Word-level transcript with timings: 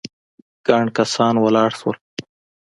ګڼ 0.67 0.83
کسان 0.97 1.33
ولاړ 1.43 1.69
شول. 1.79 1.97